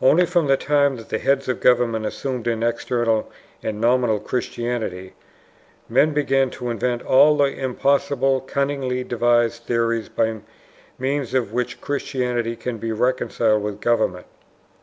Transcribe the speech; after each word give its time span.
Only 0.00 0.24
from 0.24 0.46
the 0.46 0.56
time 0.56 0.96
that 0.96 1.10
the 1.10 1.18
heads 1.18 1.46
of 1.46 1.60
government 1.60 2.06
assumed 2.06 2.46
an 2.46 2.62
external 2.62 3.30
and 3.62 3.78
nominal 3.78 4.18
Christianity, 4.18 5.12
men 5.90 6.14
began 6.14 6.48
to 6.52 6.70
invent 6.70 7.02
all 7.02 7.36
the 7.36 7.52
impossible, 7.54 8.40
cunningly 8.40 9.04
devised 9.04 9.64
theories 9.64 10.08
by 10.08 10.40
means 10.98 11.34
of 11.34 11.52
which 11.52 11.82
Christianity 11.82 12.56
can 12.56 12.78
be 12.78 12.92
reconciled 12.92 13.62
with 13.62 13.82
government. 13.82 14.24